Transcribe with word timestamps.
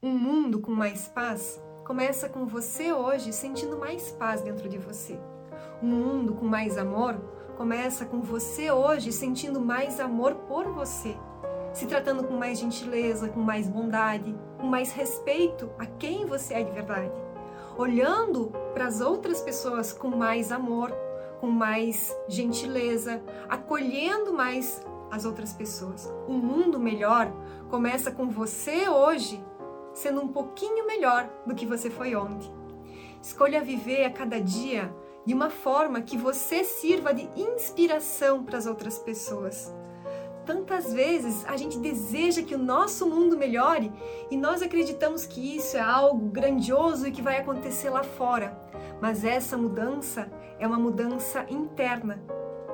Um 0.00 0.16
mundo 0.16 0.60
com 0.60 0.70
mais 0.70 1.08
paz 1.08 1.60
começa 1.84 2.28
com 2.28 2.46
você 2.46 2.92
hoje 2.92 3.32
sentindo 3.32 3.76
mais 3.76 4.12
paz 4.12 4.40
dentro 4.40 4.68
de 4.68 4.78
você. 4.78 5.18
Um 5.82 5.88
mundo 5.88 6.34
com 6.34 6.46
mais 6.46 6.78
amor 6.78 7.16
começa 7.56 8.04
com 8.06 8.20
você 8.20 8.70
hoje 8.70 9.10
sentindo 9.10 9.60
mais 9.60 9.98
amor 9.98 10.36
por 10.46 10.68
você, 10.68 11.16
se 11.72 11.84
tratando 11.84 12.22
com 12.22 12.34
mais 12.34 12.60
gentileza, 12.60 13.28
com 13.28 13.40
mais 13.40 13.66
bondade, 13.66 14.38
com 14.56 14.68
mais 14.68 14.92
respeito 14.92 15.68
a 15.76 15.84
quem 15.84 16.24
você 16.26 16.54
é 16.54 16.62
de 16.62 16.70
verdade, 16.70 17.10
olhando 17.76 18.52
para 18.72 18.86
as 18.86 19.00
outras 19.00 19.40
pessoas 19.40 19.92
com 19.92 20.10
mais 20.10 20.52
amor, 20.52 20.92
com 21.40 21.48
mais 21.48 22.16
gentileza, 22.28 23.20
acolhendo 23.48 24.32
mais 24.32 24.80
as 25.10 25.24
outras 25.24 25.52
pessoas. 25.52 26.08
Um 26.28 26.38
mundo 26.38 26.78
melhor 26.78 27.32
começa 27.68 28.12
com 28.12 28.30
você 28.30 28.88
hoje 28.88 29.44
sendo 29.98 30.22
um 30.22 30.28
pouquinho 30.28 30.86
melhor 30.86 31.28
do 31.44 31.54
que 31.54 31.66
você 31.66 31.90
foi 31.90 32.14
ontem. 32.14 32.50
Escolha 33.20 33.60
viver 33.60 34.04
a 34.04 34.10
cada 34.10 34.40
dia 34.40 34.94
de 35.26 35.34
uma 35.34 35.50
forma 35.50 36.00
que 36.00 36.16
você 36.16 36.62
sirva 36.64 37.12
de 37.12 37.28
inspiração 37.36 38.44
para 38.44 38.56
as 38.56 38.66
outras 38.66 38.98
pessoas. 38.98 39.74
Tantas 40.46 40.94
vezes 40.94 41.44
a 41.46 41.56
gente 41.56 41.78
deseja 41.78 42.42
que 42.42 42.54
o 42.54 42.58
nosso 42.58 43.06
mundo 43.06 43.36
melhore 43.36 43.92
e 44.30 44.36
nós 44.36 44.62
acreditamos 44.62 45.26
que 45.26 45.56
isso 45.56 45.76
é 45.76 45.80
algo 45.80 46.28
grandioso 46.28 47.06
e 47.06 47.12
que 47.12 47.20
vai 47.20 47.36
acontecer 47.36 47.90
lá 47.90 48.02
fora. 48.02 48.56
Mas 49.02 49.24
essa 49.24 49.58
mudança 49.58 50.30
é 50.58 50.66
uma 50.66 50.78
mudança 50.78 51.44
interna 51.50 52.22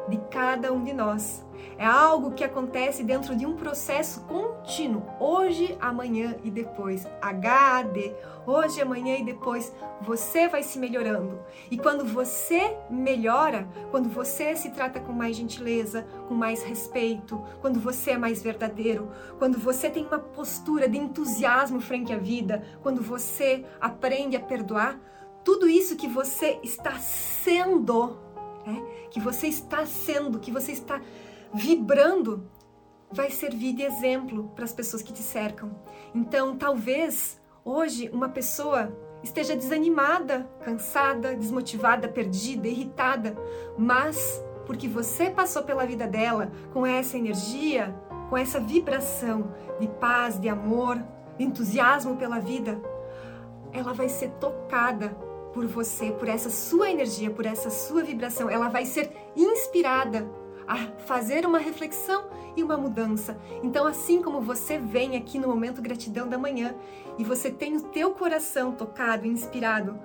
de 0.08 0.18
cada 0.30 0.72
um 0.72 0.82
de 0.84 0.92
nós. 0.92 1.44
É 1.76 1.84
algo 1.84 2.32
que 2.32 2.44
acontece 2.44 3.02
dentro 3.02 3.34
de 3.34 3.44
um 3.46 3.56
processo 3.56 4.20
contínuo, 4.22 5.02
hoje, 5.18 5.76
amanhã 5.80 6.36
e 6.44 6.50
depois. 6.50 7.06
HAD, 7.20 8.14
hoje, 8.46 8.80
amanhã 8.80 9.16
e 9.16 9.24
depois, 9.24 9.74
você 10.00 10.46
vai 10.48 10.62
se 10.62 10.78
melhorando. 10.78 11.40
E 11.70 11.76
quando 11.76 12.04
você 12.04 12.76
melhora, 12.88 13.66
quando 13.90 14.08
você 14.08 14.54
se 14.54 14.70
trata 14.70 15.00
com 15.00 15.12
mais 15.12 15.36
gentileza, 15.36 16.06
com 16.28 16.34
mais 16.34 16.62
respeito, 16.62 17.42
quando 17.60 17.80
você 17.80 18.12
é 18.12 18.18
mais 18.18 18.42
verdadeiro, 18.42 19.10
quando 19.38 19.58
você 19.58 19.90
tem 19.90 20.06
uma 20.06 20.18
postura 20.18 20.88
de 20.88 20.98
entusiasmo 20.98 21.80
frente 21.80 22.12
à 22.12 22.18
vida, 22.18 22.64
quando 22.82 23.02
você 23.02 23.64
aprende 23.80 24.36
a 24.36 24.40
perdoar, 24.40 25.00
tudo 25.42 25.68
isso 25.68 25.96
que 25.96 26.08
você 26.08 26.58
está 26.62 26.92
sendo 26.98 28.23
né? 28.66 28.82
que 29.10 29.20
você 29.20 29.46
está 29.46 29.86
sendo, 29.86 30.38
que 30.38 30.50
você 30.50 30.72
está 30.72 31.00
vibrando, 31.52 32.48
vai 33.10 33.30
servir 33.30 33.74
de 33.74 33.82
exemplo 33.82 34.50
para 34.54 34.64
as 34.64 34.72
pessoas 34.72 35.02
que 35.02 35.12
te 35.12 35.22
cercam. 35.22 35.70
Então, 36.14 36.56
talvez 36.56 37.40
hoje 37.64 38.10
uma 38.12 38.28
pessoa 38.28 38.92
esteja 39.22 39.56
desanimada, 39.56 40.48
cansada, 40.64 41.34
desmotivada, 41.34 42.08
perdida, 42.08 42.68
irritada, 42.68 43.36
mas 43.78 44.42
porque 44.66 44.88
você 44.88 45.30
passou 45.30 45.62
pela 45.62 45.86
vida 45.86 46.06
dela 46.06 46.50
com 46.72 46.86
essa 46.86 47.16
energia, 47.16 47.94
com 48.28 48.36
essa 48.36 48.58
vibração 48.60 49.54
de 49.78 49.88
paz, 49.88 50.38
de 50.38 50.48
amor, 50.48 51.02
de 51.38 51.44
entusiasmo 51.44 52.16
pela 52.16 52.38
vida, 52.38 52.80
ela 53.72 53.92
vai 53.92 54.08
ser 54.08 54.30
tocada 54.32 55.16
por 55.54 55.66
você, 55.66 56.10
por 56.10 56.28
essa 56.28 56.50
sua 56.50 56.90
energia, 56.90 57.30
por 57.30 57.46
essa 57.46 57.70
sua 57.70 58.02
vibração. 58.02 58.50
Ela 58.50 58.68
vai 58.68 58.84
ser 58.84 59.10
inspirada 59.36 60.28
a 60.66 60.76
fazer 61.06 61.46
uma 61.46 61.58
reflexão 61.58 62.24
e 62.56 62.62
uma 62.62 62.76
mudança. 62.76 63.38
Então, 63.62 63.86
assim 63.86 64.20
como 64.20 64.40
você 64.40 64.78
vem 64.78 65.16
aqui 65.16 65.38
no 65.38 65.48
momento 65.48 65.80
gratidão 65.80 66.28
da 66.28 66.36
manhã 66.36 66.74
e 67.16 67.24
você 67.24 67.50
tem 67.50 67.76
o 67.76 67.82
teu 67.82 68.10
coração 68.10 68.72
tocado, 68.72 69.26
inspirado 69.26 69.98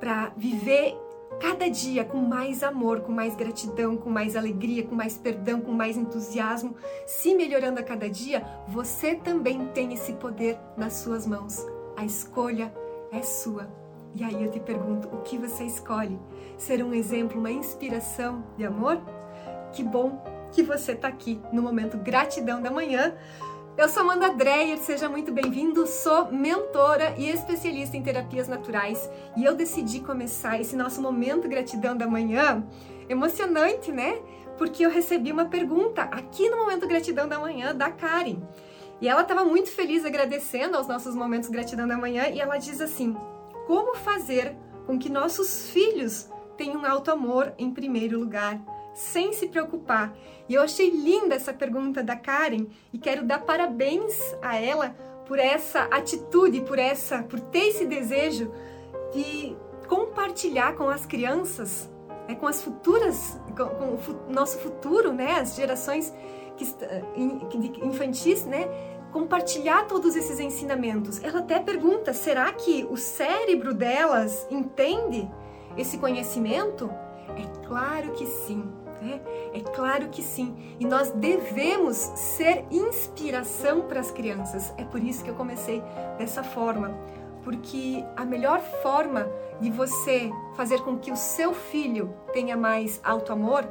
para 0.00 0.32
viver 0.36 0.96
cada 1.40 1.68
dia 1.68 2.04
com 2.04 2.18
mais 2.18 2.62
amor, 2.62 3.00
com 3.00 3.12
mais 3.12 3.36
gratidão, 3.36 3.96
com 3.96 4.10
mais 4.10 4.36
alegria, 4.36 4.84
com 4.84 4.94
mais 4.94 5.18
perdão, 5.18 5.60
com 5.60 5.72
mais 5.72 5.96
entusiasmo, 5.96 6.74
se 7.06 7.34
melhorando 7.34 7.80
a 7.80 7.82
cada 7.82 8.08
dia, 8.08 8.44
você 8.66 9.14
também 9.14 9.66
tem 9.68 9.92
esse 9.92 10.14
poder 10.14 10.58
nas 10.76 10.94
suas 10.94 11.26
mãos. 11.26 11.64
A 11.96 12.04
escolha 12.04 12.72
é 13.12 13.22
sua. 13.22 13.85
E 14.18 14.24
aí 14.24 14.42
eu 14.42 14.50
te 14.50 14.58
pergunto, 14.58 15.08
o 15.08 15.20
que 15.20 15.36
você 15.36 15.64
escolhe? 15.64 16.18
Ser 16.56 16.82
um 16.82 16.94
exemplo, 16.94 17.38
uma 17.38 17.50
inspiração 17.50 18.42
de 18.56 18.64
amor? 18.64 18.98
Que 19.74 19.82
bom 19.84 20.24
que 20.50 20.62
você 20.62 20.92
está 20.92 21.06
aqui 21.06 21.38
no 21.52 21.60
momento 21.60 21.98
gratidão 21.98 22.62
da 22.62 22.70
manhã. 22.70 23.14
Eu 23.76 23.90
sou 23.90 24.02
Amanda 24.02 24.30
Dreyer, 24.30 24.78
seja 24.78 25.06
muito 25.06 25.30
bem-vindo. 25.30 25.86
Sou 25.86 26.32
mentora 26.32 27.14
e 27.18 27.28
especialista 27.28 27.94
em 27.94 28.02
terapias 28.02 28.48
naturais 28.48 29.10
e 29.36 29.44
eu 29.44 29.54
decidi 29.54 30.00
começar 30.00 30.58
esse 30.58 30.74
nosso 30.74 31.02
momento 31.02 31.46
gratidão 31.46 31.94
da 31.94 32.06
manhã 32.06 32.66
emocionante, 33.10 33.92
né? 33.92 34.18
Porque 34.56 34.86
eu 34.86 34.90
recebi 34.90 35.30
uma 35.30 35.44
pergunta 35.44 36.04
aqui 36.04 36.48
no 36.48 36.56
momento 36.56 36.88
gratidão 36.88 37.28
da 37.28 37.38
manhã 37.38 37.74
da 37.74 37.90
Karen. 37.90 38.38
E 38.98 39.10
ela 39.10 39.20
estava 39.20 39.44
muito 39.44 39.68
feliz 39.68 40.06
agradecendo 40.06 40.74
aos 40.74 40.88
nossos 40.88 41.14
momentos 41.14 41.50
gratidão 41.50 41.86
da 41.86 41.98
manhã 41.98 42.28
e 42.28 42.40
ela 42.40 42.56
diz 42.56 42.80
assim: 42.80 43.14
como 43.66 43.96
fazer 43.96 44.56
com 44.86 44.98
que 44.98 45.10
nossos 45.10 45.70
filhos 45.70 46.28
tenham 46.56 46.84
alto 46.86 47.10
amor 47.10 47.52
em 47.58 47.70
primeiro 47.70 48.18
lugar, 48.18 48.60
sem 48.94 49.32
se 49.32 49.48
preocupar. 49.48 50.16
E 50.48 50.54
eu 50.54 50.62
achei 50.62 50.90
linda 50.90 51.34
essa 51.34 51.52
pergunta 51.52 52.02
da 52.02 52.16
Karen 52.16 52.66
e 52.92 52.98
quero 52.98 53.24
dar 53.24 53.40
parabéns 53.40 54.14
a 54.40 54.56
ela 54.56 54.96
por 55.26 55.38
essa 55.38 55.82
atitude, 55.84 56.60
por 56.62 56.78
essa, 56.78 57.22
por 57.24 57.40
ter 57.40 57.68
esse 57.68 57.84
desejo 57.84 58.52
de 59.12 59.56
compartilhar 59.88 60.74
com 60.74 60.88
as 60.88 61.04
crianças, 61.04 61.90
né, 62.28 62.34
com 62.34 62.46
as 62.46 62.62
futuras, 62.62 63.38
com, 63.56 63.96
com 63.96 64.30
o 64.30 64.32
nosso 64.32 64.58
futuro, 64.58 65.12
né, 65.12 65.40
as 65.40 65.56
gerações 65.56 66.14
que, 66.56 66.64
infantis, 67.84 68.44
né, 68.44 68.68
compartilhar 69.16 69.86
todos 69.86 70.14
esses 70.14 70.38
ensinamentos. 70.38 71.22
Ela 71.24 71.38
até 71.38 71.58
pergunta: 71.58 72.12
será 72.12 72.52
que 72.52 72.86
o 72.90 72.98
cérebro 72.98 73.72
delas 73.72 74.46
entende 74.50 75.26
esse 75.74 75.96
conhecimento? 75.96 76.90
É 77.34 77.66
claro 77.66 78.12
que 78.12 78.26
sim. 78.26 78.62
Né? 79.00 79.20
É 79.54 79.60
claro 79.60 80.08
que 80.10 80.22
sim. 80.22 80.54
E 80.78 80.84
nós 80.84 81.10
devemos 81.12 81.96
ser 81.96 82.66
inspiração 82.70 83.82
para 83.82 84.00
as 84.00 84.10
crianças. 84.10 84.74
É 84.76 84.84
por 84.84 85.02
isso 85.02 85.24
que 85.24 85.30
eu 85.30 85.34
comecei 85.34 85.82
dessa 86.18 86.42
forma. 86.42 86.90
Porque 87.42 88.04
a 88.16 88.24
melhor 88.24 88.60
forma 88.82 89.26
de 89.60 89.70
você 89.70 90.30
fazer 90.56 90.82
com 90.82 90.98
que 90.98 91.10
o 91.10 91.16
seu 91.16 91.54
filho 91.54 92.14
tenha 92.34 92.56
mais 92.56 93.00
alto 93.02 93.32
amor 93.32 93.66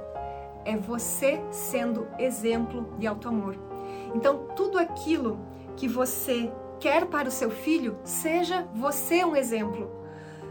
é 0.63 0.75
você 0.75 1.39
sendo 1.51 2.07
exemplo 2.17 2.95
de 2.97 3.05
alto 3.05 3.28
amor. 3.28 3.75
Então, 4.16 4.48
tudo 4.56 4.80
aquilo 4.80 5.38
que 5.76 5.90
você 5.90 6.50
quer 6.80 7.06
para 7.06 7.28
o 7.28 7.31
seu 7.31 7.52
filho, 7.52 8.00
seja 8.03 8.68
você 8.74 9.26
um 9.26 9.36
exemplo. 9.36 9.92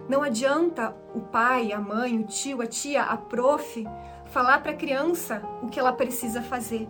Não 0.06 0.22
adianta 0.22 0.94
o 1.14 1.20
pai, 1.20 1.72
a 1.72 1.80
mãe, 1.80 2.18
o 2.18 2.24
tio, 2.24 2.60
a 2.60 2.66
tia, 2.66 3.02
a 3.02 3.16
prof 3.16 3.84
falar 4.26 4.62
para 4.62 4.72
a 4.72 4.76
criança 4.76 5.42
o 5.62 5.68
que 5.68 5.80
ela 5.80 5.92
precisa 5.92 6.42
fazer. 6.42 6.86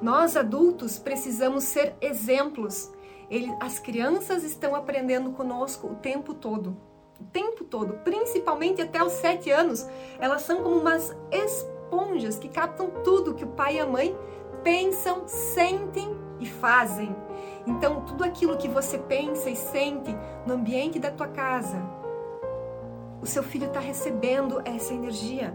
Nós 0.00 0.36
adultos 0.36 0.98
precisamos 0.98 1.64
ser 1.64 1.94
exemplos. 2.00 2.90
Ele, 3.30 3.54
as 3.60 3.78
crianças 3.78 4.42
estão 4.42 4.74
aprendendo 4.74 5.32
conosco 5.32 5.86
o 5.86 5.96
tempo 5.96 6.32
todo. 6.32 6.76
O 7.20 7.24
tempo 7.24 7.64
todo, 7.64 7.94
principalmente 8.04 8.80
até 8.80 9.02
os 9.02 9.12
sete 9.12 9.50
anos, 9.50 9.86
elas 10.18 10.42
são 10.42 10.62
como 10.62 10.78
umas 10.78 11.14
esponjas 11.30 12.38
que 12.38 12.48
captam 12.48 12.90
tudo 13.04 13.34
que 13.34 13.44
o 13.44 13.48
pai 13.48 13.76
e 13.76 13.80
a 13.80 13.86
mãe 13.86 14.16
pensam, 14.66 15.28
sentem 15.28 16.12
e 16.40 16.44
fazem. 16.44 17.14
Então, 17.64 18.00
tudo 18.00 18.24
aquilo 18.24 18.56
que 18.56 18.66
você 18.66 18.98
pensa 18.98 19.48
e 19.48 19.54
sente 19.54 20.12
no 20.44 20.54
ambiente 20.54 20.98
da 20.98 21.08
tua 21.08 21.28
casa, 21.28 21.80
o 23.22 23.26
seu 23.26 23.44
filho 23.44 23.68
está 23.68 23.78
recebendo 23.78 24.60
essa 24.64 24.92
energia. 24.92 25.54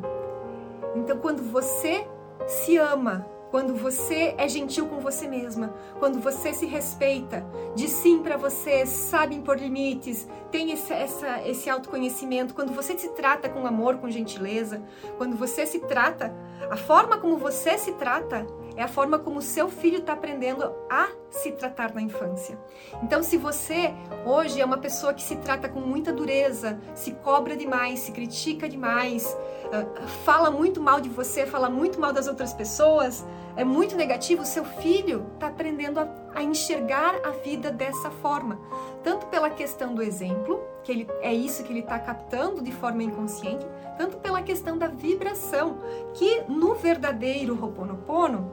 Então, 0.95 1.17
quando 1.17 1.43
você 1.43 2.07
se 2.47 2.77
ama, 2.77 3.27
quando 3.49 3.75
você 3.75 4.33
é 4.37 4.47
gentil 4.47 4.87
com 4.87 5.01
você 5.01 5.27
mesma, 5.27 5.73
quando 5.99 6.21
você 6.21 6.53
se 6.53 6.65
respeita, 6.65 7.45
diz 7.75 7.91
sim 7.91 8.23
para 8.23 8.37
você, 8.37 8.85
sabe 8.85 9.35
impor 9.35 9.57
limites, 9.57 10.25
tem 10.49 10.71
esse, 10.71 10.93
essa, 10.93 11.45
esse 11.45 11.69
autoconhecimento, 11.69 12.53
quando 12.53 12.71
você 12.71 12.97
se 12.97 13.09
trata 13.09 13.49
com 13.49 13.67
amor, 13.67 13.97
com 13.97 14.09
gentileza, 14.09 14.81
quando 15.17 15.35
você 15.35 15.65
se 15.65 15.79
trata, 15.79 16.33
a 16.69 16.77
forma 16.77 17.17
como 17.17 17.35
você 17.35 17.77
se 17.77 17.91
trata 17.91 18.47
é 18.75 18.83
a 18.83 18.87
forma 18.87 19.19
como 19.19 19.39
o 19.39 19.41
seu 19.41 19.69
filho 19.69 19.99
está 19.99 20.13
aprendendo 20.13 20.63
a 20.89 21.09
se 21.29 21.51
tratar 21.51 21.93
na 21.93 22.01
infância. 22.01 22.57
Então, 23.03 23.23
se 23.23 23.37
você 23.37 23.93
hoje 24.25 24.59
é 24.61 24.65
uma 24.65 24.77
pessoa 24.77 25.13
que 25.13 25.21
se 25.21 25.35
trata 25.37 25.69
com 25.69 25.79
muita 25.79 26.11
dureza, 26.11 26.79
se 26.93 27.11
cobra 27.11 27.55
demais, 27.55 27.99
se 27.99 28.11
critica 28.11 28.67
demais, 28.67 29.35
ah, 29.71 29.85
fala 30.25 30.51
muito 30.51 30.81
mal 30.81 30.99
de 30.99 31.09
você, 31.09 31.45
fala 31.45 31.69
muito 31.69 31.99
mal 31.99 32.11
das 32.11 32.27
outras 32.27 32.53
pessoas, 32.53 33.25
é 33.55 33.63
muito 33.63 33.95
negativo, 33.95 34.45
seu 34.45 34.65
filho 34.65 35.25
está 35.33 35.47
aprendendo 35.47 35.99
a, 35.99 36.07
a, 36.35 36.43
enxergar 36.43 37.15
a 37.23 37.31
vida 37.31 37.71
dessa 37.71 38.09
forma. 38.09 38.59
Tanto 39.03 39.27
pela 39.27 39.49
questão 39.49 39.93
do 39.93 40.01
exemplo, 40.01 40.61
que 40.83 40.91
ele, 40.91 41.07
é 41.21 41.33
isso 41.33 41.63
que 41.63 41.71
ele 41.71 41.79
está 41.81 41.99
captando 41.99 42.61
de 42.61 42.71
forma 42.71 43.03
inconsciente, 43.03 43.65
tanto 43.97 44.17
pela 44.17 44.41
questão 44.41 44.77
da 44.77 44.87
vibração, 44.87 45.77
que 46.13 46.41
no 46.47 46.75
verdadeiro 46.75 47.57
Ho'oponopono, 47.61 48.51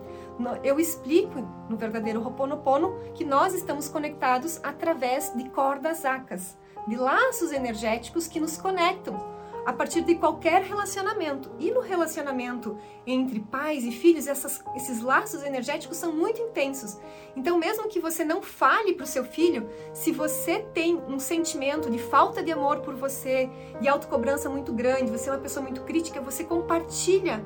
eu 0.63 0.79
explico 0.79 1.41
no 1.69 1.77
verdadeiro 1.77 2.23
Ho'oponopono 2.23 2.99
que 3.15 3.25
nós 3.25 3.55
estamos 3.55 3.89
conectados 3.89 4.61
através 4.63 5.33
de 5.35 5.49
cordas 5.49 6.05
acas, 6.05 6.57
de 6.87 6.97
laços 6.97 7.53
energéticos 7.53 8.29
que 8.29 8.41
nos 8.41 8.57
conectam 8.57 9.38
a 9.69 9.73
partir 9.75 10.01
de 10.01 10.15
qualquer 10.15 10.63
relacionamento. 10.63 11.51
E 11.59 11.71
no 11.71 11.81
relacionamento 11.81 12.79
entre 13.07 13.39
pais 13.39 13.85
e 13.85 13.93
filhos, 13.93 14.27
essas, 14.27 14.65
esses 14.75 15.03
laços 15.03 15.43
energéticos 15.43 15.99
são 15.99 16.11
muito 16.11 16.41
intensos. 16.41 16.97
Então, 17.37 17.59
mesmo 17.59 17.87
que 17.87 18.01
você 18.01 18.25
não 18.25 18.41
fale 18.41 18.95
para 18.95 19.05
o 19.05 19.07
seu 19.07 19.25
filho, 19.25 19.69
se 19.93 20.11
você 20.11 20.61
tem 20.73 20.97
um 20.97 21.19
sentimento 21.19 21.91
de 21.91 21.99
falta 21.99 22.43
de 22.43 22.51
amor 22.51 22.81
por 22.81 22.95
você, 22.95 23.51
de 23.79 23.87
autocobrança 23.87 24.49
muito 24.49 24.73
grande, 24.73 25.11
você 25.11 25.29
é 25.29 25.33
uma 25.35 25.39
pessoa 25.39 25.63
muito 25.63 25.83
crítica, 25.83 26.19
você 26.19 26.45
compartilha 26.45 27.45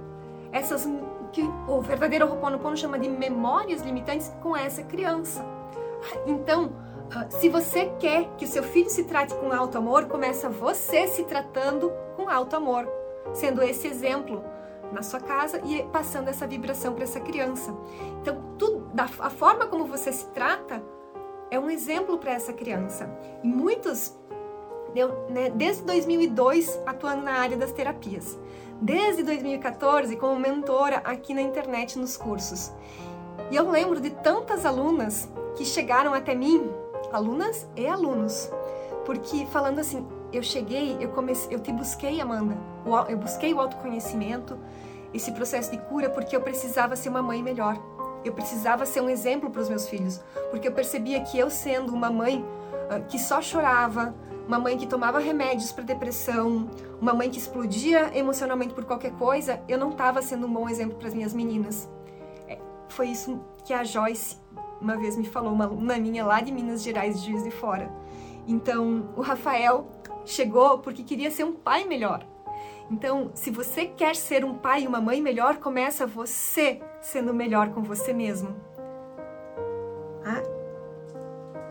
essas 0.52 0.88
que 1.32 1.42
o 1.42 1.80
verdadeiro 1.80 2.28
Ho'oponopono 2.28 2.76
chama 2.76 3.00
de 3.00 3.08
memórias 3.08 3.82
limitantes 3.82 4.32
com 4.40 4.56
essa 4.56 4.84
criança. 4.84 5.44
Então, 6.24 6.70
se 7.30 7.48
você 7.48 7.92
quer 7.98 8.28
que 8.36 8.44
o 8.44 8.48
seu 8.48 8.62
filho 8.62 8.88
se 8.88 9.04
trate 9.04 9.34
com 9.34 9.52
alto 9.52 9.76
amor, 9.78 10.06
começa 10.06 10.48
você 10.48 11.06
se 11.06 11.24
tratando 11.24 11.92
com 12.16 12.28
alto 12.28 12.56
amor, 12.56 12.88
sendo 13.34 13.62
esse 13.62 13.86
exemplo 13.86 14.42
na 14.92 15.02
sua 15.02 15.20
casa 15.20 15.60
e 15.64 15.82
passando 15.84 16.28
essa 16.28 16.46
vibração 16.46 16.94
para 16.94 17.04
essa 17.04 17.20
criança. 17.20 17.74
Então, 18.20 18.54
tudo, 18.58 18.86
da, 18.94 19.04
a 19.04 19.30
forma 19.30 19.66
como 19.66 19.86
você 19.86 20.12
se 20.12 20.26
trata 20.28 20.82
é 21.50 21.58
um 21.58 21.70
exemplo 21.70 22.18
para 22.18 22.32
essa 22.32 22.52
criança. 22.52 23.10
E 23.42 23.48
muitos, 23.48 24.16
eu, 24.94 25.26
né, 25.28 25.50
desde 25.50 25.82
2002, 25.84 26.80
atuando 26.86 27.22
na 27.22 27.32
área 27.32 27.56
das 27.56 27.72
terapias. 27.72 28.38
Desde 28.80 29.22
2014, 29.22 30.16
como 30.16 30.38
mentora 30.38 30.98
aqui 31.04 31.34
na 31.34 31.42
internet 31.42 31.98
nos 31.98 32.16
cursos. 32.16 32.72
E 33.50 33.56
eu 33.56 33.70
lembro 33.70 34.00
de 34.00 34.10
tantas 34.10 34.66
alunas 34.66 35.28
que 35.54 35.64
chegaram 35.64 36.12
até 36.14 36.34
mim 36.34 36.70
alunas 37.12 37.66
e 37.76 37.86
alunos. 37.86 38.50
Porque 39.04 39.46
falando 39.46 39.78
assim, 39.78 40.06
eu 40.32 40.42
cheguei, 40.42 40.96
eu 41.00 41.10
comecei, 41.10 41.54
eu 41.54 41.60
te 41.60 41.72
busquei, 41.72 42.20
Amanda. 42.20 42.56
Eu 43.08 43.18
busquei 43.18 43.52
o 43.52 43.60
autoconhecimento, 43.60 44.58
esse 45.12 45.30
processo 45.32 45.70
de 45.70 45.78
cura 45.78 46.08
porque 46.08 46.34
eu 46.34 46.40
precisava 46.40 46.96
ser 46.96 47.08
uma 47.08 47.22
mãe 47.22 47.42
melhor. 47.42 47.78
Eu 48.24 48.32
precisava 48.32 48.86
ser 48.86 49.00
um 49.00 49.10
exemplo 49.10 49.50
para 49.50 49.60
os 49.60 49.68
meus 49.68 49.88
filhos, 49.88 50.20
porque 50.50 50.66
eu 50.68 50.72
percebia 50.72 51.20
que 51.22 51.38
eu 51.38 51.50
sendo 51.50 51.92
uma 51.92 52.10
mãe 52.10 52.38
uh, 52.40 53.04
que 53.08 53.18
só 53.18 53.42
chorava, 53.42 54.14
uma 54.46 54.58
mãe 54.58 54.76
que 54.76 54.86
tomava 54.86 55.18
remédios 55.18 55.72
para 55.72 55.84
depressão, 55.84 56.68
uma 57.00 57.12
mãe 57.12 57.28
que 57.28 57.38
explodia 57.38 58.16
emocionalmente 58.16 58.74
por 58.74 58.84
qualquer 58.84 59.12
coisa, 59.12 59.60
eu 59.68 59.78
não 59.78 59.90
estava 59.90 60.22
sendo 60.22 60.46
um 60.46 60.52
bom 60.52 60.68
exemplo 60.68 60.96
para 60.96 61.08
as 61.08 61.14
minhas 61.14 61.34
meninas. 61.34 61.88
É, 62.48 62.58
foi 62.88 63.08
isso 63.08 63.40
que 63.64 63.72
a 63.72 63.82
Joyce 63.82 64.36
uma 64.82 64.96
vez 64.96 65.16
me 65.16 65.24
falou, 65.24 65.52
uma 65.52 65.64
aluna 65.64 65.96
minha 65.96 66.24
lá 66.26 66.40
de 66.40 66.50
Minas 66.50 66.82
Gerais, 66.82 67.22
Juiz 67.22 67.44
de 67.44 67.50
Fora. 67.50 67.90
Então, 68.46 69.08
o 69.16 69.20
Rafael 69.20 69.86
chegou 70.24 70.78
porque 70.80 71.04
queria 71.04 71.30
ser 71.30 71.44
um 71.44 71.52
pai 71.52 71.84
melhor. 71.84 72.26
Então, 72.90 73.30
se 73.32 73.50
você 73.50 73.86
quer 73.86 74.16
ser 74.16 74.44
um 74.44 74.54
pai 74.54 74.82
e 74.82 74.86
uma 74.88 75.00
mãe 75.00 75.22
melhor, 75.22 75.56
começa 75.56 76.06
você 76.06 76.82
sendo 77.00 77.32
melhor 77.32 77.70
com 77.70 77.82
você 77.82 78.12
mesmo. 78.12 78.54
Ah? 80.24 80.42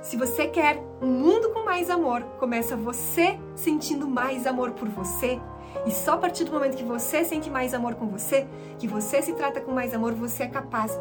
Se 0.01 0.15
você 0.17 0.47
quer 0.47 0.81
um 1.01 1.07
mundo 1.07 1.51
com 1.51 1.63
mais 1.63 1.89
amor, 1.89 2.23
começa 2.39 2.75
você 2.75 3.37
sentindo 3.55 4.07
mais 4.07 4.47
amor 4.47 4.71
por 4.71 4.87
você. 4.87 5.39
E 5.85 5.91
só 5.91 6.13
a 6.13 6.17
partir 6.17 6.45
do 6.45 6.51
momento 6.51 6.77
que 6.77 6.83
você 6.83 7.23
sente 7.23 7.49
mais 7.49 7.73
amor 7.73 7.95
com 7.95 8.07
você, 8.07 8.47
que 8.79 8.87
você 8.87 9.21
se 9.21 9.33
trata 9.33 9.61
com 9.61 9.71
mais 9.71 9.93
amor, 9.93 10.13
você 10.13 10.43
é 10.43 10.47
capaz 10.47 10.99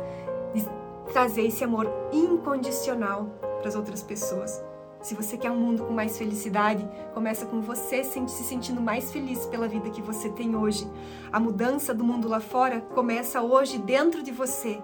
de 0.53 0.65
trazer 1.11 1.47
esse 1.47 1.63
amor 1.65 1.89
incondicional 2.13 3.27
para 3.59 3.69
as 3.69 3.75
outras 3.75 4.03
pessoas. 4.03 4.63
Se 5.03 5.15
você 5.15 5.39
quer 5.39 5.51
um 5.51 5.57
mundo 5.57 5.85
com 5.85 5.93
mais 5.93 6.19
felicidade, 6.19 6.87
começa 7.15 7.47
com 7.47 7.61
você 7.61 8.05
se 8.05 8.45
sentindo 8.45 8.81
mais 8.81 9.11
feliz 9.11 9.47
pela 9.47 9.67
vida 9.67 9.89
que 9.89 10.03
você 10.03 10.29
tem 10.29 10.55
hoje. 10.55 10.87
A 11.33 11.41
mudança 11.41 11.95
do 11.95 12.05
mundo 12.05 12.29
lá 12.29 12.41
fora 12.41 12.81
começa 12.81 13.41
hoje 13.41 13.79
dentro 13.79 14.23
de 14.23 14.31
você 14.31 14.81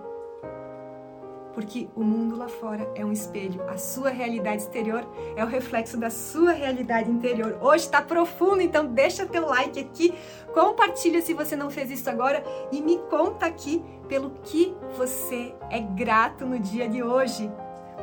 porque 1.56 1.88
o 1.97 2.05
mundo 2.05 2.37
lá 2.37 2.49
fora 2.49 2.87
é 2.94 3.03
um 3.03 3.11
espelho. 3.11 3.62
A 3.67 3.79
sua 3.79 4.11
realidade 4.11 4.61
exterior 4.61 5.08
é 5.35 5.43
o 5.43 5.47
reflexo 5.47 5.97
da 5.97 6.11
sua 6.11 6.53
realidade 6.53 7.11
interior. 7.11 7.56
Hoje 7.62 7.87
está 7.87 8.03
profundo, 8.03 8.61
então 8.61 8.85
deixa 8.85 9.25
teu 9.25 9.47
like 9.47 9.81
aqui, 9.81 10.12
compartilha 10.53 11.23
se 11.23 11.32
você 11.32 11.56
não 11.56 11.70
fez 11.70 11.91
isso 11.91 12.11
agora 12.11 12.44
e 12.70 12.82
me 12.82 12.99
conta 13.08 13.47
aqui 13.47 13.82
pelo 14.06 14.32
que 14.44 14.76
você 14.99 15.55
é 15.70 15.81
grato 15.81 16.44
no 16.44 16.58
dia 16.58 16.87
de 16.87 17.03
hoje. 17.03 17.50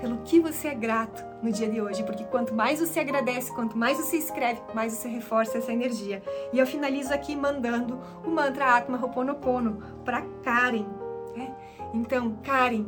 Pelo 0.02 0.18
que 0.24 0.40
você 0.40 0.70
é 0.70 0.74
grato 0.74 1.24
no 1.44 1.52
dia 1.52 1.70
de 1.70 1.80
hoje, 1.80 2.02
porque 2.02 2.24
quanto 2.24 2.56
mais 2.56 2.80
você 2.80 3.02
agradece, 3.02 3.54
quanto 3.54 3.78
mais 3.78 4.00
você 4.00 4.18
escreve, 4.18 4.64
mais 4.74 4.94
você 4.94 5.08
reforça 5.08 5.60
essa 5.60 5.72
energia. 5.72 6.24
E 6.52 6.58
eu 6.58 6.66
finalizo 6.66 7.14
aqui 7.14 7.36
mandando 7.36 8.02
o 8.26 8.32
mantra 8.32 8.78
Atma 8.78 9.00
Ho'oponopono 9.00 9.78
para 10.04 10.24
Karen. 10.44 10.88
Né? 11.36 11.56
Então, 11.94 12.36
Karen, 12.44 12.86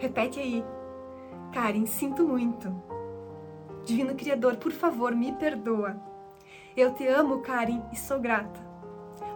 Repete 0.00 0.40
aí. 0.40 0.64
Karen, 1.52 1.84
sinto 1.84 2.26
muito. 2.26 2.74
Divino 3.84 4.14
Criador, 4.14 4.56
por 4.56 4.72
favor, 4.72 5.14
me 5.14 5.30
perdoa. 5.32 5.94
Eu 6.74 6.94
te 6.94 7.06
amo, 7.06 7.42
Karen, 7.42 7.82
e 7.92 7.96
sou 7.96 8.18
grata. 8.18 8.58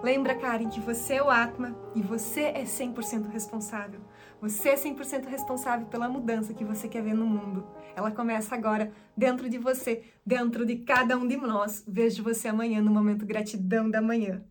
Lembra, 0.02 0.34
Karen, 0.34 0.70
que 0.70 0.80
você 0.80 1.16
é 1.16 1.22
o 1.22 1.28
Atma 1.28 1.76
e 1.94 2.00
você 2.00 2.44
é 2.44 2.64
100% 2.64 3.28
responsável. 3.30 4.00
Você 4.40 4.70
é 4.70 4.74
100% 4.74 5.26
responsável 5.26 5.86
pela 5.86 6.08
mudança 6.08 6.54
que 6.54 6.64
você 6.64 6.88
quer 6.88 7.02
ver 7.02 7.14
no 7.14 7.26
mundo. 7.26 7.66
Ela 7.94 8.10
começa 8.10 8.54
agora 8.54 8.90
dentro 9.14 9.50
de 9.50 9.58
você, 9.58 10.02
dentro 10.24 10.64
de 10.64 10.76
cada 10.76 11.14
um 11.14 11.28
de 11.28 11.36
nós. 11.36 11.84
Vejo 11.86 12.22
você 12.22 12.48
amanhã 12.48 12.80
no 12.80 12.90
momento 12.90 13.26
gratidão 13.26 13.90
da 13.90 14.00
manhã. 14.00 14.42